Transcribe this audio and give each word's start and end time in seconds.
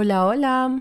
Hola, 0.00 0.26
hola. 0.26 0.80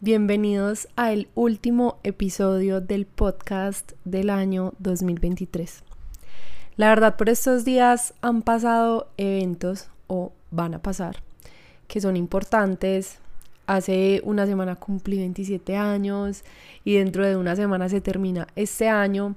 Bienvenidos 0.00 0.86
al 0.94 1.26
último 1.34 1.96
episodio 2.02 2.82
del 2.82 3.06
podcast 3.06 3.92
del 4.04 4.28
año 4.28 4.74
2023. 4.78 5.82
La 6.76 6.90
verdad, 6.90 7.16
por 7.16 7.30
estos 7.30 7.64
días 7.64 8.12
han 8.20 8.42
pasado 8.42 9.08
eventos 9.16 9.88
o 10.06 10.32
van 10.50 10.74
a 10.74 10.82
pasar 10.82 11.22
que 11.88 12.02
son 12.02 12.14
importantes. 12.14 13.20
Hace 13.66 14.20
una 14.22 14.44
semana 14.44 14.76
cumplí 14.76 15.16
27 15.16 15.74
años 15.78 16.44
y 16.84 16.96
dentro 16.96 17.26
de 17.26 17.38
una 17.38 17.56
semana 17.56 17.88
se 17.88 18.02
termina 18.02 18.48
este 18.54 18.86
año. 18.86 19.34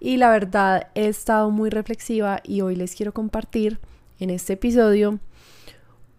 Y 0.00 0.16
la 0.16 0.30
verdad 0.30 0.88
he 0.94 1.08
estado 1.08 1.50
muy 1.50 1.68
reflexiva 1.68 2.40
y 2.42 2.62
hoy 2.62 2.76
les 2.76 2.94
quiero 2.94 3.12
compartir 3.12 3.78
en 4.20 4.30
este 4.30 4.54
episodio 4.54 5.18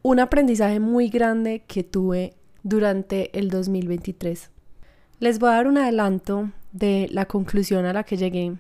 un 0.08 0.20
aprendizaje 0.20 0.80
muy 0.80 1.10
grande 1.10 1.64
que 1.66 1.84
tuve 1.84 2.36
durante 2.62 3.36
el 3.40 3.50
2023. 3.50 4.52
Les 5.20 5.40
voy 5.40 5.50
a 5.50 5.54
dar 5.54 5.68
un 5.68 5.80
adelanto 5.80 6.52
de 6.74 7.08
la 7.12 7.26
conclusión 7.26 7.88
a 7.88 7.94
la 7.94 8.04
que 8.04 8.16
llegué, 8.16 8.54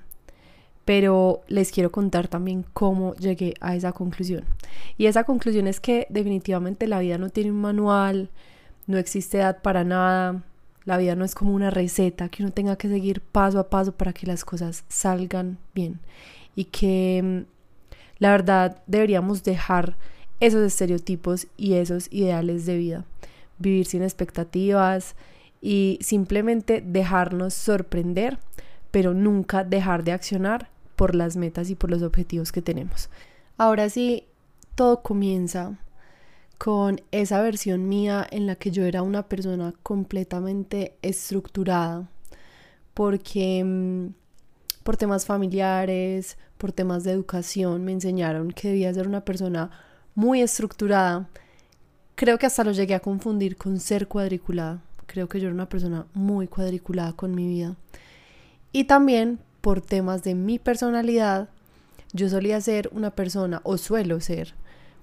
pero 0.86 1.44
les 1.48 1.72
quiero 1.72 1.92
contar 1.92 2.28
también 2.28 2.66
cómo 2.74 3.14
llegué 3.18 3.54
a 3.62 3.76
esa 3.76 3.92
conclusión. 3.92 4.44
Y 4.98 5.06
esa 5.06 5.24
conclusión 5.24 5.68
es 5.68 5.80
que 5.80 6.08
definitivamente 6.10 6.88
la 6.88 6.98
vida 6.98 7.20
no 7.20 7.30
tiene 7.30 7.52
un 7.52 7.62
manual, 7.62 8.32
no 8.88 8.98
existe 8.98 9.38
edad 9.38 9.62
para 9.62 9.84
nada, 9.84 10.42
la 10.84 10.98
vida 10.98 11.16
no 11.16 11.26
es 11.26 11.36
como 11.36 11.54
una 11.54 11.70
receta 11.70 12.28
que 12.30 12.42
uno 12.42 12.54
tenga 12.54 12.76
que 12.76 12.90
seguir 12.90 13.22
paso 13.22 13.60
a 13.60 13.70
paso 13.70 13.92
para 13.92 14.14
que 14.14 14.26
las 14.26 14.46
cosas 14.46 14.84
salgan 14.88 15.60
bien. 15.76 16.00
Y 16.56 16.66
que 16.66 17.22
mm, 17.24 17.40
la 18.18 18.32
verdad 18.32 18.82
deberíamos 18.88 19.44
dejar 19.44 19.96
esos 20.40 20.62
estereotipos 20.62 21.48
y 21.58 21.74
esos 21.74 22.08
ideales 22.12 22.66
de 22.66 22.78
vida. 22.78 23.06
Vivir 23.58 23.86
sin 23.86 24.04
expectativas 24.04 25.16
y 25.62 25.98
simplemente 26.02 26.84
dejarnos 26.86 27.54
sorprender, 27.54 28.38
pero 28.92 29.14
nunca 29.14 29.64
dejar 29.64 30.04
de 30.04 30.12
accionar 30.12 30.70
por 30.96 31.16
las 31.16 31.38
metas 31.38 31.70
y 31.70 31.76
por 31.76 31.90
los 31.90 32.02
objetivos 32.02 32.52
que 32.52 32.62
tenemos. 32.62 33.10
Ahora 33.58 33.90
sí, 33.90 34.26
todo 34.76 35.02
comienza 35.02 35.78
con 36.58 37.02
esa 37.12 37.42
versión 37.42 37.88
mía 37.90 38.26
en 38.30 38.48
la 38.48 38.56
que 38.56 38.72
yo 38.72 38.86
era 38.86 39.02
una 39.02 39.28
persona 39.28 39.74
completamente 39.84 40.98
estructurada, 41.02 42.10
porque 42.94 43.64
mm, 43.64 44.14
por 44.84 44.98
temas 44.98 45.26
familiares, 45.26 46.38
por 46.58 46.72
temas 46.72 47.04
de 47.04 47.12
educación, 47.12 47.84
me 47.84 47.92
enseñaron 47.92 48.52
que 48.52 48.70
debía 48.70 48.94
ser 48.94 49.08
una 49.08 49.26
persona 49.26 49.72
muy 50.16 50.42
estructurada. 50.42 51.28
Creo 52.16 52.38
que 52.38 52.46
hasta 52.46 52.64
lo 52.64 52.72
llegué 52.72 52.96
a 52.96 53.02
confundir 53.02 53.58
con 53.58 53.80
ser 53.80 54.08
cuadriculada. 54.08 54.82
Creo 55.06 55.28
que 55.28 55.40
yo 55.40 55.48
era 55.48 55.54
una 55.54 55.70
persona 55.70 56.08
muy 56.14 56.48
cuadriculada 56.48 57.14
con 57.14 57.36
mi 57.36 57.48
vida. 57.48 57.76
Y 58.72 58.86
también 58.86 59.40
por 59.62 59.82
temas 59.82 60.24
de 60.24 60.36
mi 60.36 60.60
personalidad, 60.60 61.50
yo 62.14 62.30
solía 62.30 62.62
ser 62.62 62.90
una 62.94 63.12
persona, 63.12 63.62
o 63.64 63.78
suelo 63.78 64.20
ser, 64.22 64.54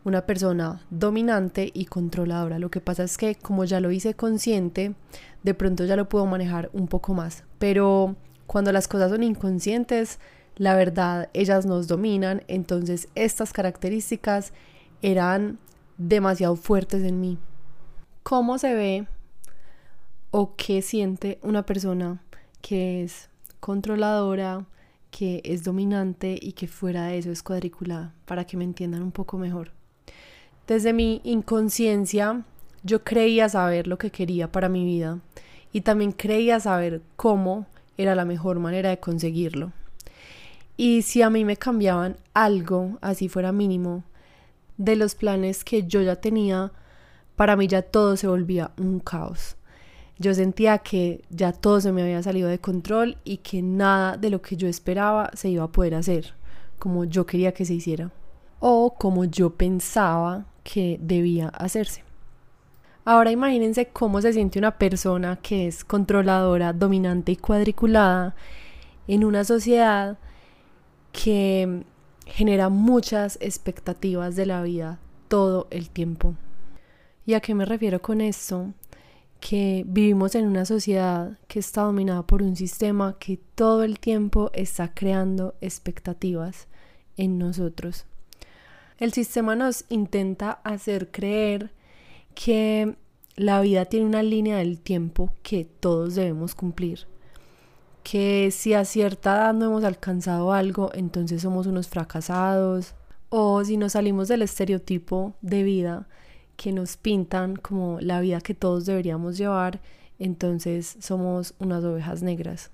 una 0.05 0.23
persona 0.23 0.81
dominante 0.91 1.71
y 1.75 1.85
controladora. 1.85 2.59
Lo 2.59 2.71
que 2.71 2.81
pasa 2.81 3.05
es 3.05 3.19
que 3.19 3.35
como 3.35 3.65
ya 3.65 3.81
lo 3.81 3.91
hice 3.91 4.15
consciente, 4.15 4.95
de 5.43 5.55
pronto 5.55 5.85
ya 5.85 5.97
lo 5.97 6.09
puedo 6.09 6.27
manejar 6.27 6.71
un 6.73 6.89
poco 6.89 7.13
más. 7.15 7.45
Pero 7.59 8.17
cuando 8.47 8.73
las 8.73 8.89
cosas 8.89 9.11
son 9.11 9.23
inconscientes, 9.23 10.19
la 10.57 10.75
verdad, 10.75 11.29
ellas 11.33 11.67
nos 11.67 11.87
dominan. 11.87 12.43
Entonces 12.49 13.09
estas 13.15 13.53
características 13.53 14.53
eran 15.03 15.59
demasiado 15.99 16.57
fuertes 16.57 17.03
en 17.03 17.21
mí. 17.21 17.39
¿Cómo 18.23 18.59
se 18.59 18.75
ve 18.75 19.07
o 20.31 20.55
qué 20.57 20.81
siente 20.81 21.39
una 21.43 21.67
persona 21.67 22.23
que 22.61 23.03
es 23.03 23.29
controladora, 23.61 24.65
que 25.11 25.43
es 25.45 25.65
dominante 25.65 26.39
y 26.41 26.53
que 26.53 26.69
fuera 26.69 27.07
de 27.07 27.19
eso 27.19 27.31
es 27.31 27.43
cuadriculada? 27.43 28.15
Para 28.25 28.45
que 28.45 28.57
me 28.57 28.65
entiendan 28.65 29.03
un 29.03 29.13
poco 29.13 29.39
mejor. 29.39 29.73
Desde 30.67 30.93
mi 30.93 31.21
inconsciencia 31.25 32.45
yo 32.85 33.05
creía 33.05 33.49
saber 33.49 33.87
lo 33.87 33.99
que 33.99 34.11
quería 34.11 34.51
para 34.51 34.69
mi 34.69 34.85
vida 34.85 35.19
y 35.73 35.81
también 35.83 36.13
creía 36.13 36.61
saber 36.61 37.03
cómo 37.17 37.67
era 37.97 38.15
la 38.15 38.25
mejor 38.25 38.59
manera 38.59 38.91
de 38.91 39.01
conseguirlo. 39.01 39.73
Y 40.77 41.03
si 41.03 41.23
a 41.23 41.31
mí 41.31 41.45
me 41.45 41.57
cambiaban 41.57 42.17
algo, 42.35 42.99
así 43.01 43.29
fuera 43.29 43.53
mínimo, 43.53 44.05
de 44.77 44.97
los 44.97 45.15
planes 45.15 45.65
que 45.65 45.85
yo 45.85 46.03
ya 46.03 46.17
tenía, 46.17 46.73
para 47.37 47.57
mí 47.57 47.67
ya 47.67 47.83
todo 47.83 48.17
se 48.17 48.27
volvía 48.27 48.73
un 48.79 49.01
caos. 49.01 49.57
Yo 50.19 50.35
sentía 50.35 50.79
que 50.79 51.25
ya 51.31 51.53
todo 51.53 51.81
se 51.81 51.93
me 51.93 52.03
había 52.03 52.23
salido 52.23 52.49
de 52.49 52.59
control 52.59 53.17
y 53.25 53.39
que 53.39 53.63
nada 53.63 54.17
de 54.17 54.31
lo 54.31 54.41
que 54.43 54.57
yo 54.57 54.69
esperaba 54.69 55.31
se 55.35 55.49
iba 55.49 55.65
a 55.65 55.73
poder 55.73 55.95
hacer 55.95 56.35
como 56.79 57.05
yo 57.05 57.27
quería 57.27 57.53
que 57.53 57.65
se 57.65 57.75
hiciera 57.75 58.11
o 58.59 58.95
como 58.99 59.25
yo 59.25 59.51
pensaba 59.51 60.47
que 60.65 60.99
debía 61.01 61.47
hacerse. 61.49 62.03
Ahora 63.05 63.31
imagínense 63.31 63.87
cómo 63.87 64.21
se 64.21 64.33
siente 64.33 64.59
una 64.59 64.79
persona 64.79 65.39
que 65.43 65.69
es 65.69 65.85
controladora, 65.85 66.73
dominante 66.73 67.33
y 67.33 67.37
cuadriculada 67.37 68.35
en 69.07 69.25
una 69.25 69.45
sociedad 69.45 70.19
que 71.13 71.85
genera 72.33 72.71
muchas 72.71 73.37
expectativas 73.43 74.37
de 74.37 74.47
la 74.47 74.63
vida 74.63 74.99
todo 75.29 75.69
el 75.71 75.91
tiempo. 75.91 76.35
¿Y 77.27 77.35
a 77.35 77.41
qué 77.41 77.55
me 77.55 77.67
refiero 77.67 78.01
con 78.01 78.23
esto? 78.23 78.73
Que 79.39 79.85
vivimos 79.87 80.35
en 80.35 80.47
una 80.47 80.65
sociedad 80.65 81.39
que 81.47 81.59
está 81.59 81.83
dominada 81.83 82.27
por 82.27 82.43
un 82.43 82.57
sistema 82.57 83.19
que 83.19 83.39
todo 83.55 83.83
el 83.83 83.99
tiempo 83.99 84.51
está 84.55 84.95
creando 84.95 85.55
expectativas 85.61 86.69
en 87.19 87.39
nosotros. 87.39 88.07
El 88.97 89.13
sistema 89.13 89.55
nos 89.55 89.85
intenta 89.91 90.53
hacer 90.65 91.11
creer 91.11 91.71
que 92.35 92.97
la 93.37 93.61
vida 93.61 93.85
tiene 93.85 94.07
una 94.07 94.23
línea 94.23 94.57
del 94.57 94.81
tiempo 94.81 95.35
que 95.43 95.67
todos 95.67 96.15
debemos 96.15 96.55
cumplir 96.55 97.07
que 98.03 98.51
si 98.51 98.75
a 98.75 98.85
cierta 98.85 99.35
edad 99.37 99.55
no 99.55 99.67
hemos 99.67 99.85
alcanzado 99.85 100.53
algo, 100.53 100.91
entonces 100.95 101.43
somos 101.43 101.67
unos 101.67 101.89
fracasados, 101.89 102.95
o 103.29 103.65
si 103.65 103.77
nos 103.77 103.93
salimos 103.93 104.29
del 104.29 104.43
estereotipo 104.43 105.35
de 105.41 105.63
vida 105.63 106.07
que 106.57 106.73
nos 106.73 106.97
pintan 106.97 107.57
como 107.57 107.99
la 108.01 108.21
vida 108.21 108.41
que 108.41 108.55
todos 108.55 108.85
deberíamos 108.85 109.39
llevar, 109.39 109.81
entonces 110.19 110.97
somos 111.01 111.55
unas 111.59 111.83
ovejas 111.85 112.23
negras. 112.23 112.71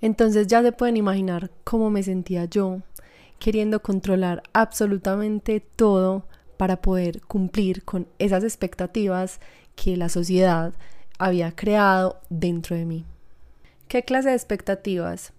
Entonces 0.00 0.46
ya 0.46 0.62
se 0.62 0.72
pueden 0.72 0.96
imaginar 0.96 1.50
cómo 1.62 1.90
me 1.90 2.02
sentía 2.02 2.46
yo 2.46 2.80
queriendo 3.38 3.82
controlar 3.82 4.42
absolutamente 4.52 5.60
todo 5.60 6.26
para 6.56 6.80
poder 6.80 7.22
cumplir 7.22 7.84
con 7.84 8.06
esas 8.18 8.44
expectativas 8.44 9.40
que 9.74 9.96
la 9.96 10.08
sociedad 10.08 10.72
había 11.18 11.54
creado 11.54 12.20
dentro 12.30 12.76
de 12.76 12.84
mí. 12.84 13.04
¿Qué 13.92 14.04
clase 14.04 14.30
de 14.30 14.36
expectativas? 14.36 15.34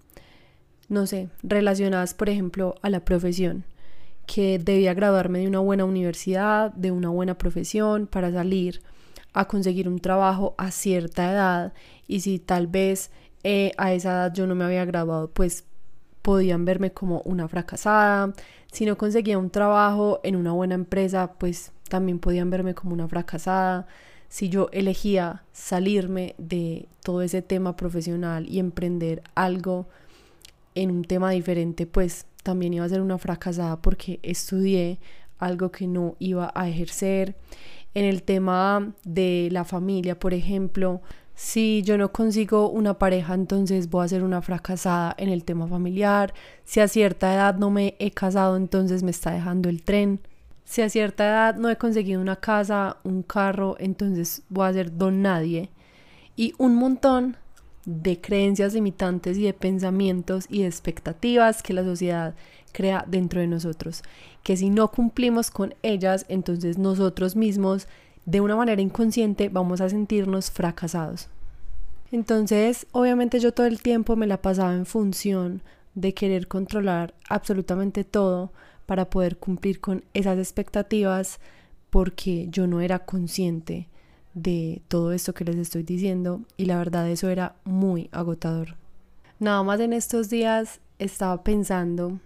No 0.87 1.07
sé, 1.07 1.29
relacionadas, 1.41 2.13
por 2.13 2.29
ejemplo, 2.29 2.75
a 2.83 2.91
la 2.91 2.99
profesión, 2.99 3.65
que 4.27 4.59
debía 4.59 4.93
graduarme 4.93 5.39
de 5.39 5.47
una 5.47 5.57
buena 5.57 5.85
universidad, 5.85 6.71
de 6.73 6.91
una 6.91 7.09
buena 7.09 7.35
profesión, 7.35 8.05
para 8.05 8.31
salir 8.31 8.83
a 9.33 9.47
conseguir 9.47 9.89
un 9.89 9.97
trabajo 9.97 10.53
a 10.59 10.69
cierta 10.69 11.31
edad 11.31 11.73
y 12.07 12.19
si 12.19 12.37
tal 12.37 12.67
vez 12.67 13.09
eh, 13.43 13.71
a 13.75 13.91
esa 13.91 14.11
edad 14.11 14.33
yo 14.35 14.45
no 14.45 14.53
me 14.53 14.65
había 14.65 14.85
graduado, 14.85 15.31
pues 15.31 15.65
podían 16.21 16.63
verme 16.63 16.91
como 16.91 17.21
una 17.21 17.47
fracasada. 17.47 18.33
Si 18.71 18.85
no 18.85 18.99
conseguía 18.99 19.39
un 19.39 19.49
trabajo 19.49 20.19
en 20.23 20.35
una 20.35 20.51
buena 20.51 20.75
empresa, 20.75 21.33
pues 21.39 21.71
también 21.89 22.19
podían 22.19 22.51
verme 22.51 22.75
como 22.75 22.93
una 22.93 23.07
fracasada 23.07 23.87
si 24.33 24.49
yo 24.49 24.67
elegía 24.71 25.43
salirme 25.51 26.33
de 26.39 26.87
todo 27.03 27.21
ese 27.21 27.43
tema 27.43 27.75
profesional 27.75 28.49
y 28.49 28.57
emprender 28.57 29.21
algo 29.35 29.85
en 30.73 30.89
un 30.89 31.03
tema 31.03 31.29
diferente, 31.29 31.85
pues 31.85 32.25
también 32.41 32.73
iba 32.73 32.83
a 32.83 32.89
ser 32.89 33.01
una 33.01 33.19
fracasada 33.19 33.79
porque 33.79 34.19
estudié 34.23 34.97
algo 35.37 35.71
que 35.71 35.85
no 35.85 36.15
iba 36.17 36.51
a 36.55 36.67
ejercer. 36.67 37.35
En 37.93 38.05
el 38.05 38.23
tema 38.23 38.95
de 39.03 39.49
la 39.51 39.65
familia, 39.65 40.17
por 40.17 40.33
ejemplo, 40.33 41.03
si 41.35 41.83
yo 41.83 41.99
no 41.99 42.11
consigo 42.11 42.71
una 42.71 42.97
pareja, 42.97 43.35
entonces 43.35 43.87
voy 43.87 44.03
a 44.03 44.07
ser 44.07 44.23
una 44.23 44.41
fracasada 44.41 45.13
en 45.19 45.29
el 45.29 45.43
tema 45.43 45.67
familiar. 45.67 46.33
Si 46.63 46.79
a 46.79 46.87
cierta 46.87 47.35
edad 47.35 47.59
no 47.59 47.69
me 47.69 47.95
he 47.99 48.09
casado, 48.09 48.57
entonces 48.57 49.03
me 49.03 49.11
está 49.11 49.29
dejando 49.29 49.69
el 49.69 49.83
tren. 49.83 50.21
Si 50.73 50.81
a 50.81 50.89
cierta 50.89 51.27
edad 51.27 51.55
no 51.55 51.69
he 51.69 51.77
conseguido 51.77 52.19
una 52.19 52.37
casa, 52.37 52.97
un 53.03 53.21
carro, 53.21 53.75
entonces 53.77 54.41
voy 54.49 54.67
a 54.67 54.73
ser 54.73 54.97
don 54.97 55.21
nadie. 55.21 55.69
Y 56.35 56.55
un 56.57 56.73
montón 56.73 57.37
de 57.85 58.19
creencias 58.19 58.73
limitantes 58.73 59.37
y 59.37 59.43
de 59.43 59.53
pensamientos 59.53 60.47
y 60.49 60.63
de 60.63 60.67
expectativas 60.69 61.61
que 61.61 61.73
la 61.73 61.83
sociedad 61.83 62.33
crea 62.71 63.05
dentro 63.07 63.39
de 63.39 63.45
nosotros. 63.45 64.01
Que 64.41 64.57
si 64.57 64.71
no 64.71 64.87
cumplimos 64.87 65.51
con 65.51 65.75
ellas, 65.83 66.25
entonces 66.27 66.79
nosotros 66.79 67.35
mismos 67.35 67.87
de 68.25 68.41
una 68.41 68.55
manera 68.55 68.81
inconsciente 68.81 69.49
vamos 69.49 69.79
a 69.79 69.89
sentirnos 69.89 70.49
fracasados. 70.49 71.29
Entonces, 72.11 72.87
obviamente 72.93 73.39
yo 73.39 73.53
todo 73.53 73.67
el 73.67 73.79
tiempo 73.79 74.15
me 74.15 74.25
la 74.25 74.41
pasaba 74.41 74.73
en 74.73 74.87
función 74.87 75.61
de 75.95 76.13
querer 76.13 76.47
controlar 76.47 77.13
absolutamente 77.29 78.03
todo 78.03 78.51
para 78.85 79.09
poder 79.09 79.37
cumplir 79.37 79.79
con 79.79 80.03
esas 80.13 80.37
expectativas 80.37 81.39
porque 81.89 82.47
yo 82.49 82.67
no 82.67 82.81
era 82.81 82.99
consciente 82.99 83.87
de 84.33 84.81
todo 84.87 85.11
esto 85.11 85.33
que 85.33 85.45
les 85.45 85.57
estoy 85.57 85.83
diciendo 85.83 86.41
y 86.57 86.65
la 86.65 86.77
verdad 86.77 87.09
eso 87.09 87.29
era 87.29 87.55
muy 87.63 88.09
agotador. 88.11 88.75
Nada 89.39 89.61
más 89.63 89.79
en 89.79 89.93
estos 89.93 90.29
días 90.29 90.79
estaba 90.99 91.43
pensando 91.43 92.19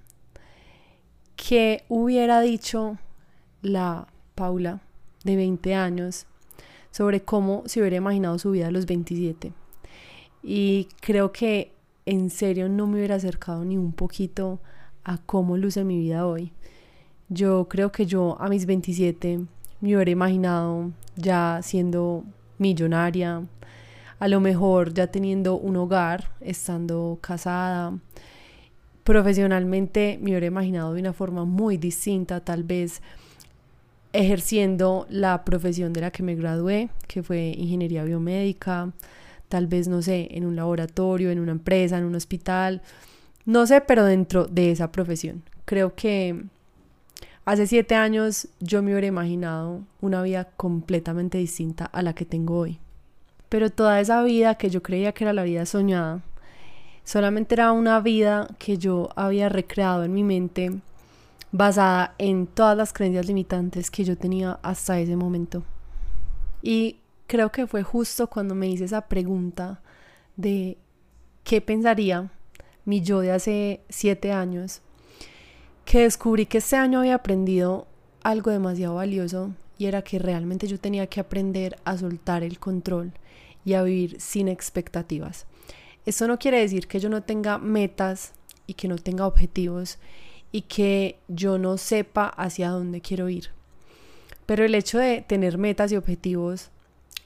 que 1.36 1.84
hubiera 1.90 2.42
dicho 2.42 2.98
la 3.62 4.08
Paula 4.36 4.82
de 5.24 5.36
20 5.36 5.76
años 5.76 6.28
sobre 6.92 7.22
cómo 7.22 7.64
se 7.66 7.80
hubiera 7.80 7.98
imaginado 7.98 8.40
su 8.40 8.52
vida 8.52 8.68
a 8.68 8.72
los 8.72 8.86
27. 8.86 9.52
Y 10.44 10.88
creo 11.02 11.32
que 11.32 11.72
en 12.08 12.30
serio 12.30 12.70
no 12.70 12.88
me 12.88 12.96
hubiera 12.98 13.16
acercado 13.16 13.66
ni 13.66 13.78
un 13.78 13.92
poquito 13.92 14.60
a 15.04 15.18
cómo 15.18 15.58
luce 15.58 15.84
mi 15.84 16.00
vida 16.00 16.26
hoy. 16.26 16.54
Yo 17.28 17.68
creo 17.68 17.92
que 17.92 18.06
yo 18.06 18.38
a 18.40 18.48
mis 18.48 18.66
27 18.66 19.42
me 19.82 19.96
hubiera 19.96 20.10
imaginado 20.10 20.92
ya 21.18 21.60
siendo 21.62 22.24
millonaria, 22.58 23.44
a 24.20 24.28
lo 24.30 24.40
mejor 24.40 24.94
ya 24.94 25.08
teniendo 25.08 25.58
un 25.58 25.76
hogar, 25.76 26.32
estando 26.40 27.20
casada. 27.20 28.00
Profesionalmente 29.04 30.18
me 30.22 30.32
hubiera 30.32 30.46
imaginado 30.46 30.94
de 30.94 31.02
una 31.02 31.14
forma 31.14 31.44
muy 31.44 31.76
distinta, 31.76 32.40
tal 32.40 32.64
vez 32.64 33.02
ejerciendo 34.14 35.06
la 35.10 35.44
profesión 35.44 35.92
de 35.92 36.02
la 36.02 36.12
que 36.12 36.24
me 36.24 36.36
gradué, 36.36 36.90
que 37.08 37.22
fue 37.22 37.54
ingeniería 37.58 38.06
biomédica, 38.06 38.94
tal 39.50 39.68
vez, 39.68 39.88
no 39.88 40.02
sé, 40.02 40.28
en 40.32 40.46
un 40.46 40.56
laboratorio, 40.56 41.32
en 41.32 41.40
una 41.40 41.52
empresa, 41.52 41.98
en 41.98 42.06
un 42.06 42.16
hospital, 42.16 42.82
no 43.46 43.66
sé, 43.66 43.82
pero 43.82 44.04
dentro 44.06 44.46
de 44.46 44.72
esa 44.72 44.92
profesión. 44.92 45.44
Creo 45.66 45.96
que 45.96 46.46
Hace 47.48 47.66
siete 47.66 47.96
años 47.96 48.50
yo 48.60 48.84
me 48.84 48.92
hubiera 48.92 49.08
imaginado 49.08 49.80
una 50.02 50.22
vida 50.22 50.50
completamente 50.58 51.38
distinta 51.38 51.86
a 51.86 52.02
la 52.02 52.12
que 52.12 52.26
tengo 52.26 52.58
hoy. 52.58 52.78
Pero 53.48 53.70
toda 53.70 54.02
esa 54.02 54.22
vida 54.22 54.56
que 54.56 54.70
yo 54.70 54.84
creía 54.84 55.14
que 55.14 55.24
era 55.24 55.32
la 55.32 55.44
vida 55.44 55.66
soñada, 55.66 56.24
solamente 57.06 57.56
era 57.56 57.72
una 57.72 58.02
vida 58.02 58.50
que 58.60 58.78
yo 58.78 59.08
había 59.16 59.48
recreado 59.48 60.04
en 60.04 60.14
mi 60.14 60.26
mente 60.26 60.82
basada 61.54 62.16
en 62.18 62.48
todas 62.48 62.76
las 62.76 62.92
creencias 62.92 63.28
limitantes 63.28 63.92
que 63.92 64.04
yo 64.04 64.18
tenía 64.18 64.60
hasta 64.62 65.00
ese 65.00 65.16
momento. 65.16 65.64
Y 66.62 66.98
creo 67.28 67.52
que 67.52 67.68
fue 67.68 67.84
justo 67.84 68.28
cuando 68.28 68.56
me 68.56 68.68
hice 68.68 68.86
esa 68.86 69.08
pregunta 69.08 69.82
de 70.36 70.78
qué 71.44 71.62
pensaría 71.62 72.32
mi 72.86 73.02
yo 73.02 73.20
de 73.20 73.32
hace 73.32 73.82
siete 73.90 74.32
años 74.32 74.82
que 75.86 76.00
descubrí 76.00 76.46
que 76.46 76.58
este 76.58 76.76
año 76.76 77.00
había 77.00 77.16
aprendido 77.16 77.88
algo 78.24 78.52
demasiado 78.52 78.96
valioso 78.96 79.54
y 79.78 79.86
era 79.86 80.02
que 80.02 80.20
realmente 80.20 80.68
yo 80.68 80.80
tenía 80.80 81.08
que 81.08 81.20
aprender 81.20 81.78
a 81.86 81.98
soltar 81.98 82.44
el 82.44 82.60
control 82.60 83.14
y 83.64 83.74
a 83.74 83.84
vivir 83.84 84.20
sin 84.20 84.48
expectativas. 84.48 85.46
Esto 86.06 86.28
no 86.28 86.40
quiere 86.40 86.60
decir 86.60 86.88
que 86.88 87.00
yo 87.00 87.10
no 87.10 87.24
tenga 87.24 87.58
metas 87.58 88.34
y 88.66 88.74
que 88.74 88.88
no 88.88 88.98
tenga 88.98 89.28
objetivos 89.28 89.98
y 90.52 90.64
que 90.64 91.20
yo 91.28 91.58
no 91.58 91.78
sepa 91.78 92.28
hacia 92.28 92.70
dónde 92.70 93.02
quiero 93.02 93.30
ir. 93.30 93.50
Pero 94.46 94.64
el 94.64 94.76
hecho 94.76 94.98
de 94.98 95.22
tener 95.22 95.58
metas 95.58 95.92
y 95.92 95.98
objetivos 95.98 96.72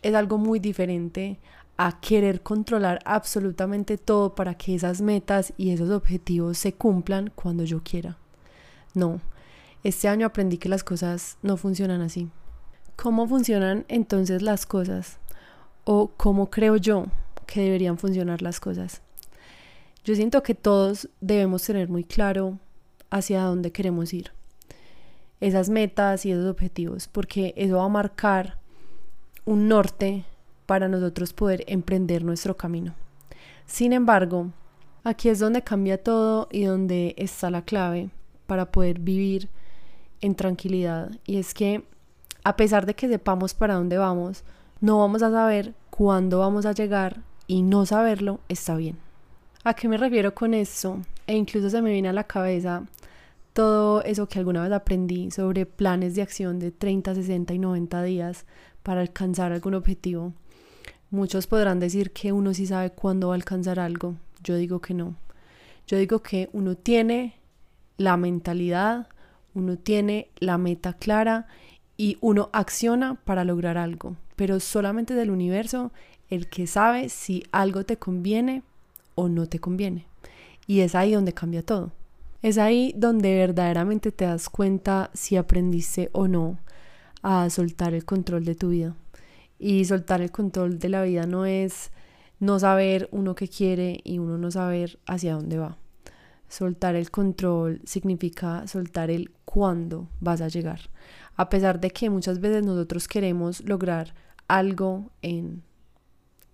es 0.01 0.13
algo 0.15 0.38
muy 0.38 0.59
diferente 0.59 1.39
a 1.77 2.00
querer 2.00 2.42
controlar 2.42 3.00
absolutamente 3.06 3.98
todo 3.98 4.36
para 4.36 4.56
que 4.56 4.75
esas 4.75 5.01
metas 5.01 5.53
y 5.57 5.71
esos 5.71 5.89
objetivos 5.89 6.57
se 6.57 6.74
cumplan 6.74 7.31
cuando 7.33 7.63
yo 7.63 7.81
quiera. 7.83 8.18
No, 8.94 9.19
este 9.83 10.07
año 10.07 10.27
aprendí 10.27 10.57
que 10.57 10.69
las 10.69 10.83
cosas 10.83 11.38
no 11.42 11.57
funcionan 11.57 12.01
así. 12.01 12.30
¿Cómo 12.95 13.27
funcionan 13.27 13.86
entonces 13.88 14.44
las 14.44 14.68
cosas? 14.68 15.18
¿O 15.86 16.12
cómo 16.18 16.51
creo 16.51 16.77
yo 16.77 17.06
que 17.48 17.62
deberían 17.62 17.98
funcionar 17.98 18.44
las 18.44 18.59
cosas? 18.59 19.01
Yo 20.03 20.15
siento 20.15 20.44
que 20.44 20.53
todos 20.53 21.09
debemos 21.19 21.63
tener 21.63 21.89
muy 21.89 22.03
claro 22.03 22.59
hacia 23.09 23.42
dónde 23.42 23.71
queremos 23.71 24.13
ir. 24.13 24.31
Esas 25.39 25.69
metas 25.69 26.27
y 26.27 26.31
esos 26.31 26.45
objetivos, 26.45 27.07
porque 27.07 27.56
eso 27.57 27.77
va 27.77 27.86
a 27.86 27.89
marcar 27.89 28.61
un 29.46 29.68
norte 29.68 30.26
para 30.66 30.88
nosotros 30.88 31.34
poder 31.34 31.64
emprender 31.68 32.24
nuestro 32.24 32.56
camino. 32.56 32.96
Sin 33.66 33.94
embargo, 33.94 34.52
aquí 35.04 35.30
es 35.30 35.40
donde 35.40 35.64
cambia 35.64 36.02
todo 36.02 36.48
y 36.52 36.64
donde 36.64 37.16
está 37.18 37.50
la 37.50 37.64
clave 37.64 38.10
para 38.48 38.72
poder 38.72 39.00
vivir 39.00 39.50
en 40.22 40.36
tranquilidad. 40.36 41.12
Y 41.26 41.38
es 41.38 41.54
que 41.54 41.84
a 42.44 42.56
pesar 42.56 42.86
de 42.86 42.96
que 42.96 43.08
sepamos 43.08 43.54
para 43.54 43.76
dónde 43.76 43.98
vamos, 43.98 44.44
no 44.80 45.00
vamos 45.00 45.22
a 45.24 45.32
saber 45.32 45.74
cuándo 45.90 46.40
vamos 46.40 46.66
a 46.66 46.74
llegar 46.74 47.22
y 47.48 47.62
no 47.64 47.86
saberlo 47.86 48.40
está 48.50 48.76
bien. 48.76 48.98
¿A 49.64 49.74
qué 49.74 49.88
me 49.88 49.98
refiero 49.98 50.34
con 50.34 50.54
esto? 50.54 51.00
E 51.28 51.36
incluso 51.36 51.70
se 51.70 51.82
me 51.82 51.92
viene 51.92 52.10
a 52.10 52.14
la 52.14 52.24
cabeza 52.24 52.84
todo 53.54 54.02
eso 54.04 54.28
que 54.28 54.40
alguna 54.40 54.64
vez 54.64 54.72
aprendí 54.72 55.30
sobre 55.30 55.66
planes 55.66 56.16
de 56.16 56.22
acción 56.22 56.60
de 56.60 56.72
30, 56.72 57.16
60 57.16 57.54
y 57.54 57.60
90 57.60 58.04
días 58.04 58.46
para 58.83 59.01
alcanzar 59.01 59.51
algún 59.51 59.74
objetivo. 59.74 60.33
Muchos 61.10 61.48
podrán 61.48 61.80
decir 61.80 62.12
que 62.12 62.31
uno 62.31 62.54
sí 62.54 62.66
sabe 62.66 62.92
cuándo 62.92 63.28
va 63.28 63.33
a 63.33 63.36
alcanzar 63.36 63.80
algo. 63.80 64.16
Yo 64.44 64.56
digo 64.56 64.80
que 64.80 64.94
no. 64.94 65.16
Yo 65.88 65.98
digo 65.98 66.19
que 66.19 66.50
uno 66.54 66.75
tiene 66.75 67.36
la 67.98 68.18
mentalidad, 68.18 69.07
uno 69.54 69.78
tiene 69.78 70.30
la 70.39 70.57
meta 70.57 70.94
clara 70.94 71.48
y 71.98 72.18
uno 72.22 72.50
acciona 72.54 73.16
para 73.25 73.44
lograr 73.44 73.78
algo, 73.78 74.16
pero 74.36 74.60
solamente 74.60 75.13
del 75.13 75.30
universo 75.30 75.92
el 76.30 76.48
que 76.48 76.66
sabe 76.66 77.10
si 77.10 77.44
algo 77.51 77.84
te 77.84 77.98
conviene 77.98 78.63
o 79.16 79.27
no 79.27 79.48
te 79.48 79.60
conviene. 79.60 80.06
Y 80.66 80.80
es 80.80 80.95
ahí 80.95 81.13
donde 81.13 81.34
cambia 81.34 81.63
todo. 81.63 81.92
Es 82.42 82.57
ahí 82.57 82.94
donde 82.95 83.36
verdaderamente 83.36 84.12
te 84.12 84.25
das 84.25 84.50
cuenta 84.50 85.12
si 85.13 85.36
aprendiste 85.36 86.10
o 86.13 86.27
no 86.27 86.58
a 87.22 87.50
soltar 87.50 87.94
el 87.94 88.06
control 88.06 88.46
de 88.46 88.56
tu 88.56 88.70
vida. 88.70 88.96
Y 89.60 89.86
soltar 89.86 90.22
el 90.22 90.32
control 90.32 90.80
de 90.80 90.90
la 90.90 91.04
vida 91.04 91.25
no 91.25 91.46
es 91.46 91.92
no 92.40 92.60
saber 92.60 93.08
uno 93.12 93.36
qué 93.36 93.48
quiere 93.48 94.01
y 94.04 94.18
uno 94.18 94.38
no 94.38 94.50
saber 94.51 95.00
hacia 95.06 95.36
dónde 95.36 95.60
va. 95.60 95.78
Soltar 96.50 96.96
el 96.96 97.12
control 97.12 97.82
significa 97.86 98.68
soltar 98.68 99.10
el 99.12 99.32
cuándo 99.46 100.10
vas 100.20 100.42
a 100.42 100.48
llegar. 100.48 100.90
A 101.36 101.50
pesar 101.50 101.80
de 101.80 101.92
que 101.92 102.10
muchas 102.10 102.42
veces 102.42 102.66
nosotros 102.66 103.08
queremos 103.08 103.63
lograr 103.63 104.13
algo 104.48 105.12
en 105.22 105.63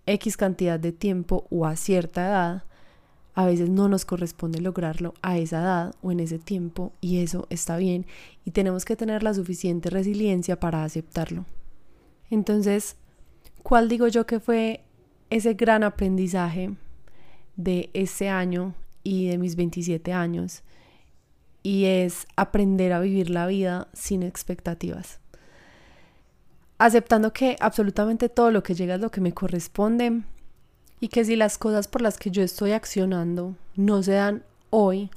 X 0.05 0.37
cantidad 0.37 0.79
de 0.79 0.91
tiempo 0.91 1.47
o 1.49 1.65
a 1.65 1.75
cierta 1.75 2.27
edad, 2.27 2.63
a 3.37 3.45
veces 3.45 3.69
no 3.69 3.87
nos 3.87 4.03
corresponde 4.03 4.59
lograrlo 4.59 5.13
a 5.21 5.37
esa 5.37 5.61
edad 5.61 5.95
o 6.01 6.11
en 6.11 6.19
ese 6.19 6.39
tiempo 6.39 6.91
y 7.01 7.19
eso 7.19 7.45
está 7.51 7.77
bien 7.77 8.07
y 8.45 8.51
tenemos 8.51 8.83
que 8.83 8.95
tener 8.95 9.21
la 9.21 9.35
suficiente 9.35 9.91
resiliencia 9.91 10.59
para 10.59 10.83
aceptarlo. 10.83 11.45
Entonces, 12.31 12.95
¿cuál 13.61 13.89
digo 13.89 14.07
yo 14.07 14.25
que 14.25 14.39
fue 14.39 14.83
ese 15.29 15.53
gran 15.53 15.83
aprendizaje 15.83 16.75
de 17.57 17.91
ese 17.93 18.27
año 18.27 18.73
y 19.03 19.27
de 19.27 19.37
mis 19.37 19.55
27 19.55 20.13
años 20.13 20.63
y 21.61 21.85
es 21.85 22.25
aprender 22.37 22.91
a 22.91 22.99
vivir 23.01 23.29
la 23.29 23.45
vida 23.45 23.87
sin 23.93 24.23
expectativas. 24.23 25.19
Aceptando 26.79 27.33
que 27.33 27.55
absolutamente 27.59 28.29
todo 28.29 28.49
lo 28.49 28.63
que 28.63 28.73
llega 28.73 28.95
es 28.95 29.01
lo 29.01 29.11
que 29.11 29.21
me 29.21 29.33
corresponde 29.33 30.23
y 30.99 31.09
que 31.09 31.25
si 31.25 31.35
las 31.35 31.57
cosas 31.57 31.87
por 31.87 32.01
las 32.01 32.17
que 32.17 32.31
yo 32.31 32.41
estoy 32.43 32.71
accionando 32.71 33.55
no 33.75 34.01
se 34.03 34.13
dan 34.13 34.43
hoy, 34.69 35.09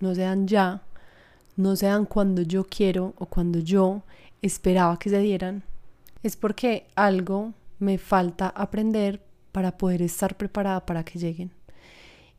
no 0.00 0.14
se 0.14 0.22
dan 0.22 0.46
ya, 0.48 0.82
no 1.56 1.76
se 1.76 1.86
dan 1.86 2.06
cuando 2.06 2.42
yo 2.42 2.64
quiero 2.64 3.14
o 3.18 3.26
cuando 3.26 3.58
yo 3.58 4.02
esperaba 4.40 4.98
que 4.98 5.10
se 5.10 5.18
dieran, 5.18 5.62
es 6.22 6.36
porque 6.36 6.86
algo 6.94 7.52
me 7.78 7.98
falta 7.98 8.48
aprender 8.48 9.20
para 9.52 9.76
poder 9.76 10.02
estar 10.02 10.36
preparada 10.36 10.84
para 10.86 11.04
que 11.04 11.18
lleguen. 11.18 11.52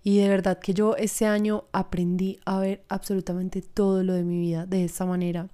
Y 0.04 0.18
de 0.18 0.28
verdad 0.28 0.60
que 0.60 0.74
yo 0.74 0.98
este 0.98 1.26
año 1.26 1.64
aprendí 1.72 2.40
a 2.46 2.60
ver 2.60 2.84
absolutamente 2.90 3.62
todo 3.62 4.04
lo 4.04 4.14
de 4.14 4.24
mi 4.24 4.38
vida 4.40 4.66
de 4.66 4.84
esta 4.84 5.06
manera. 5.06 5.48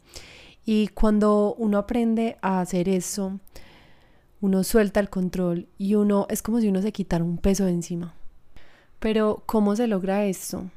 Y 0.65 0.87
cuando 0.89 1.53
uno 1.57 1.77
aprende 1.77 2.37
a 2.41 2.61
hacer 2.61 2.89
eso, 2.89 3.39
uno 4.41 4.63
suelta 4.63 4.99
el 4.99 5.09
control 5.09 5.67
y 5.77 5.95
uno 5.95 6.27
es 6.29 6.41
como 6.41 6.59
si 6.59 6.67
uno 6.67 6.81
se 6.81 6.91
quitara 6.91 7.23
un 7.23 7.37
peso 7.37 7.65
de 7.65 7.71
encima. 7.71 8.13
Pero 8.99 9.43
¿cómo 9.45 9.75
se 9.75 9.87
logra 9.87 10.25
esto? 10.25 10.69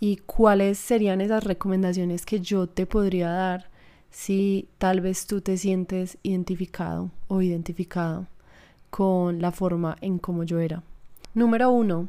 ¿Y 0.00 0.16
cuáles 0.16 0.78
serían 0.78 1.20
esas 1.20 1.44
recomendaciones 1.44 2.26
que 2.26 2.40
yo 2.40 2.66
te 2.66 2.86
podría 2.86 3.30
dar 3.30 3.72
si 4.12 4.68
tal 4.78 5.00
vez 5.00 5.26
tú 5.26 5.40
te 5.40 5.56
sientes 5.56 6.18
identificado 6.22 7.10
o 7.28 7.42
identificado 7.42 8.26
con 8.90 9.40
la 9.40 9.52
forma 9.52 9.96
en 10.02 10.18
como 10.18 10.44
yo 10.44 10.60
era. 10.60 10.82
Número 11.32 11.70
uno, 11.70 12.08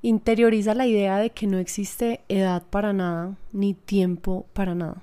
interioriza 0.00 0.74
la 0.74 0.86
idea 0.86 1.18
de 1.18 1.30
que 1.30 1.48
no 1.48 1.58
existe 1.58 2.20
edad 2.28 2.62
para 2.62 2.92
nada 2.92 3.36
ni 3.52 3.74
tiempo 3.74 4.46
para 4.52 4.76
nada. 4.76 5.02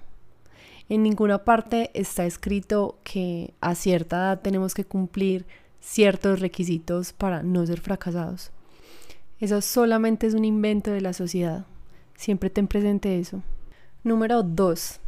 En 0.91 1.03
ninguna 1.03 1.45
parte 1.45 1.89
está 1.93 2.25
escrito 2.25 2.97
que 3.05 3.53
a 3.61 3.75
cierta 3.75 4.17
edad 4.17 4.41
tenemos 4.41 4.73
que 4.73 4.83
cumplir 4.83 5.45
ciertos 5.79 6.41
requisitos 6.41 7.13
para 7.13 7.43
no 7.43 7.65
ser 7.65 7.79
fracasados. 7.79 8.51
Eso 9.39 9.61
solamente 9.61 10.27
es 10.27 10.33
un 10.33 10.43
invento 10.43 10.91
de 10.91 10.99
la 10.99 11.13
sociedad. 11.13 11.65
Siempre 12.17 12.49
ten 12.49 12.67
presente 12.67 13.17
eso. 13.17 13.41
Número 14.03 14.43
2. 14.43 14.99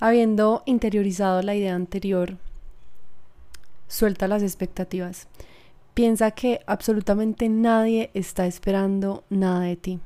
Habiendo 0.00 0.64
interiorizado 0.66 1.42
la 1.42 1.54
idea 1.54 1.76
anterior, 1.76 2.36
suelta 3.86 4.26
las 4.26 4.42
expectativas. 4.42 5.28
Piensa 5.94 6.32
que 6.32 6.58
absolutamente 6.66 7.48
nadie 7.48 8.10
está 8.14 8.46
esperando 8.46 9.22
nada 9.30 9.60
de 9.60 9.76
ti, 9.76 10.00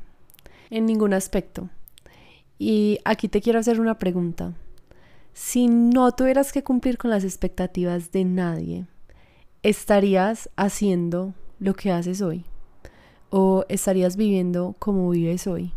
en 0.69 0.85
ningún 0.85 1.15
aspecto. 1.15 1.71
Y 2.59 2.99
aquí 3.07 3.29
te 3.29 3.41
quiero 3.41 3.59
hacer 3.59 3.81
una 3.81 3.99
pregunta. 3.99 4.53
Si 5.39 5.69
no 5.69 6.13
tuvieras 6.13 6.51
que 6.51 6.65
cumplir 6.65 6.97
con 6.97 7.11
las 7.11 7.23
expectativas 7.23 8.11
de 8.11 8.25
nadie, 8.25 8.87
¿estarías 9.63 10.49
haciendo 10.57 11.35
lo 11.59 11.75
que 11.75 11.93
haces 11.93 12.23
hoy? 12.23 12.47
¿O 13.29 13.67
estarías 13.69 14.17
viviendo 14.17 14.77
como 14.79 15.11
vives 15.11 15.47
hoy? 15.47 15.75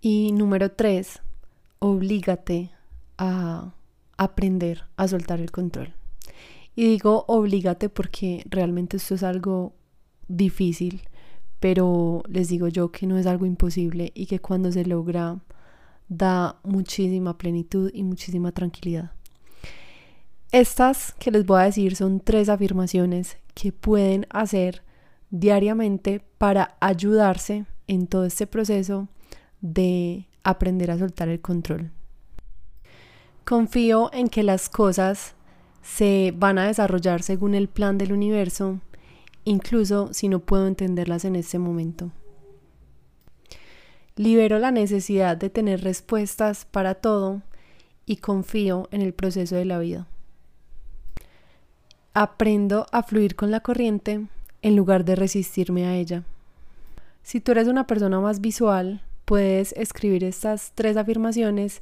Y 0.00 0.32
número 0.32 0.72
tres, 0.72 1.20
oblígate 1.78 2.72
a 3.16 3.72
aprender 4.16 4.82
a 4.96 5.06
soltar 5.06 5.38
el 5.38 5.52
control. 5.52 5.94
Y 6.74 6.86
digo 6.86 7.24
oblígate 7.28 7.90
porque 7.90 8.44
realmente 8.50 8.96
esto 8.96 9.14
es 9.14 9.22
algo 9.22 9.72
difícil, 10.26 11.02
pero 11.60 12.24
les 12.26 12.48
digo 12.48 12.66
yo 12.66 12.90
que 12.90 13.06
no 13.06 13.18
es 13.18 13.26
algo 13.26 13.46
imposible 13.46 14.10
y 14.16 14.26
que 14.26 14.40
cuando 14.40 14.72
se 14.72 14.84
logra 14.84 15.38
da 16.10 16.58
muchísima 16.64 17.38
plenitud 17.38 17.90
y 17.94 18.02
muchísima 18.02 18.52
tranquilidad. 18.52 19.12
Estas 20.52 21.12
que 21.12 21.30
les 21.30 21.46
voy 21.46 21.60
a 21.60 21.64
decir 21.64 21.94
son 21.94 22.20
tres 22.20 22.48
afirmaciones 22.48 23.38
que 23.54 23.72
pueden 23.72 24.26
hacer 24.28 24.82
diariamente 25.30 26.20
para 26.36 26.76
ayudarse 26.80 27.64
en 27.86 28.08
todo 28.08 28.24
este 28.24 28.48
proceso 28.48 29.08
de 29.60 30.26
aprender 30.42 30.90
a 30.90 30.98
soltar 30.98 31.28
el 31.28 31.40
control. 31.40 31.92
Confío 33.44 34.10
en 34.12 34.28
que 34.28 34.42
las 34.42 34.68
cosas 34.68 35.34
se 35.82 36.34
van 36.36 36.58
a 36.58 36.66
desarrollar 36.66 37.22
según 37.22 37.54
el 37.54 37.68
plan 37.68 37.98
del 37.98 38.12
universo, 38.12 38.80
incluso 39.44 40.12
si 40.12 40.28
no 40.28 40.40
puedo 40.40 40.66
entenderlas 40.66 41.24
en 41.24 41.36
este 41.36 41.60
momento. 41.60 42.10
Libero 44.20 44.58
la 44.58 44.70
necesidad 44.70 45.34
de 45.38 45.48
tener 45.48 45.82
respuestas 45.82 46.66
para 46.66 46.94
todo 46.94 47.40
y 48.04 48.16
confío 48.16 48.86
en 48.90 49.00
el 49.00 49.14
proceso 49.14 49.56
de 49.56 49.64
la 49.64 49.78
vida. 49.78 50.08
Aprendo 52.12 52.84
a 52.92 53.02
fluir 53.02 53.34
con 53.34 53.50
la 53.50 53.60
corriente 53.60 54.26
en 54.60 54.76
lugar 54.76 55.06
de 55.06 55.16
resistirme 55.16 55.86
a 55.86 55.96
ella. 55.96 56.24
Si 57.22 57.40
tú 57.40 57.52
eres 57.52 57.66
una 57.66 57.86
persona 57.86 58.20
más 58.20 58.42
visual, 58.42 59.00
puedes 59.24 59.72
escribir 59.72 60.22
estas 60.22 60.72
tres 60.74 60.98
afirmaciones 60.98 61.80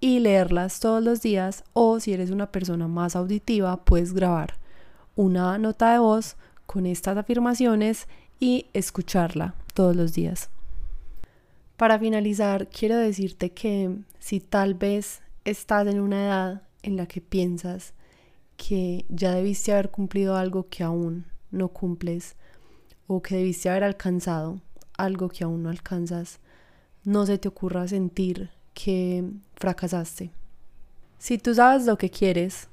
y 0.00 0.18
leerlas 0.18 0.80
todos 0.80 1.02
los 1.02 1.22
días 1.22 1.64
o 1.72 1.98
si 1.98 2.12
eres 2.12 2.28
una 2.28 2.52
persona 2.52 2.88
más 2.88 3.16
auditiva 3.16 3.86
puedes 3.86 4.12
grabar 4.12 4.58
una 5.16 5.56
nota 5.56 5.92
de 5.94 5.98
voz 5.98 6.36
con 6.66 6.84
estas 6.84 7.16
afirmaciones 7.16 8.06
y 8.38 8.66
escucharla 8.74 9.54
todos 9.72 9.96
los 9.96 10.12
días. 10.12 10.50
Para 11.80 11.98
finalizar, 11.98 12.68
quiero 12.68 12.98
decirte 12.98 13.52
que 13.52 13.96
si 14.18 14.38
tal 14.38 14.74
vez 14.74 15.22
estás 15.46 15.86
en 15.86 15.98
una 15.98 16.26
edad 16.26 16.62
en 16.82 16.98
la 16.98 17.06
que 17.06 17.22
piensas 17.22 17.94
que 18.58 19.06
ya 19.08 19.34
debiste 19.34 19.72
haber 19.72 19.90
cumplido 19.90 20.36
algo 20.36 20.68
que 20.68 20.82
aún 20.82 21.24
no 21.50 21.68
cumples 21.68 22.36
o 23.06 23.22
que 23.22 23.36
debiste 23.36 23.70
haber 23.70 23.84
alcanzado 23.84 24.60
algo 24.98 25.30
que 25.30 25.42
aún 25.42 25.62
no 25.62 25.70
alcanzas, 25.70 26.40
no 27.04 27.24
se 27.24 27.38
te 27.38 27.48
ocurra 27.48 27.88
sentir 27.88 28.50
que 28.74 29.24
fracasaste. 29.54 30.32
Si 31.18 31.38
tú 31.38 31.54
sabes 31.54 31.86
lo 31.86 31.96
que 31.96 32.10
quieres 32.10 32.68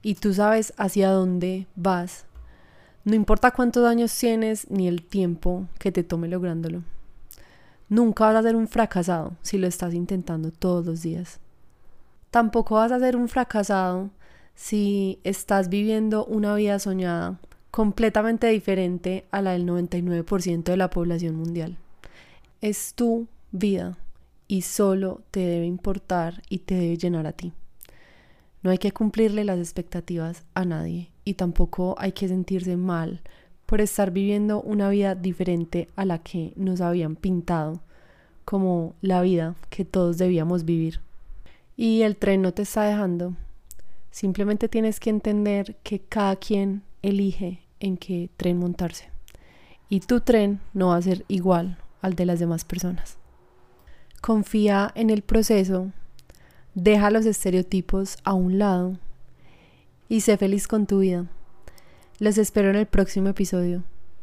y 0.00 0.14
tú 0.14 0.32
sabes 0.32 0.72
hacia 0.78 1.10
dónde 1.10 1.66
vas, 1.76 2.24
no 3.04 3.14
importa 3.14 3.50
cuántos 3.50 3.86
años 3.86 4.16
tienes 4.18 4.70
ni 4.70 4.88
el 4.88 5.02
tiempo 5.02 5.68
que 5.78 5.92
te 5.92 6.02
tome 6.02 6.28
lográndolo. 6.28 6.82
Nunca 7.92 8.24
vas 8.24 8.36
a 8.36 8.42
ser 8.42 8.56
un 8.56 8.68
fracasado 8.68 9.36
si 9.42 9.58
lo 9.58 9.66
estás 9.66 9.92
intentando 9.92 10.50
todos 10.50 10.86
los 10.86 11.02
días. 11.02 11.40
Tampoco 12.30 12.76
vas 12.76 12.90
a 12.90 12.98
ser 12.98 13.16
un 13.16 13.28
fracasado 13.28 14.08
si 14.54 15.18
estás 15.24 15.68
viviendo 15.68 16.24
una 16.24 16.54
vida 16.54 16.78
soñada 16.78 17.38
completamente 17.70 18.46
diferente 18.46 19.26
a 19.30 19.42
la 19.42 19.52
del 19.52 19.66
99% 19.66 20.62
de 20.62 20.76
la 20.78 20.88
población 20.88 21.36
mundial. 21.36 21.76
Es 22.62 22.94
tu 22.94 23.26
vida 23.50 23.98
y 24.48 24.62
solo 24.62 25.20
te 25.30 25.40
debe 25.40 25.66
importar 25.66 26.40
y 26.48 26.60
te 26.60 26.76
debe 26.76 26.96
llenar 26.96 27.26
a 27.26 27.32
ti. 27.32 27.52
No 28.62 28.70
hay 28.70 28.78
que 28.78 28.92
cumplirle 28.92 29.44
las 29.44 29.58
expectativas 29.58 30.46
a 30.54 30.64
nadie 30.64 31.10
y 31.26 31.34
tampoco 31.34 31.94
hay 31.98 32.12
que 32.12 32.26
sentirse 32.26 32.78
mal 32.78 33.20
por 33.72 33.80
estar 33.80 34.10
viviendo 34.10 34.60
una 34.60 34.90
vida 34.90 35.14
diferente 35.14 35.88
a 35.96 36.04
la 36.04 36.18
que 36.18 36.52
nos 36.56 36.82
habían 36.82 37.16
pintado 37.16 37.80
como 38.44 38.94
la 39.00 39.22
vida 39.22 39.54
que 39.70 39.86
todos 39.86 40.18
debíamos 40.18 40.66
vivir. 40.66 41.00
Y 41.74 42.02
el 42.02 42.18
tren 42.18 42.42
no 42.42 42.52
te 42.52 42.60
está 42.60 42.82
dejando. 42.82 43.34
Simplemente 44.10 44.68
tienes 44.68 45.00
que 45.00 45.08
entender 45.08 45.76
que 45.84 46.00
cada 46.00 46.36
quien 46.36 46.82
elige 47.00 47.62
en 47.80 47.96
qué 47.96 48.28
tren 48.36 48.58
montarse. 48.58 49.08
Y 49.88 50.00
tu 50.00 50.20
tren 50.20 50.60
no 50.74 50.88
va 50.88 50.96
a 50.96 51.02
ser 51.02 51.24
igual 51.28 51.78
al 52.02 52.14
de 52.14 52.26
las 52.26 52.40
demás 52.40 52.66
personas. 52.66 53.16
Confía 54.20 54.92
en 54.94 55.08
el 55.08 55.22
proceso, 55.22 55.92
deja 56.74 57.10
los 57.10 57.24
estereotipos 57.24 58.18
a 58.22 58.34
un 58.34 58.58
lado 58.58 58.98
y 60.10 60.20
sé 60.20 60.36
feliz 60.36 60.68
con 60.68 60.86
tu 60.86 60.98
vida. 60.98 61.26
Les 62.22 62.38
espero 62.38 62.70
en 62.70 62.76
el 62.76 62.86
próximo 62.86 63.30
episodio. 63.30 63.82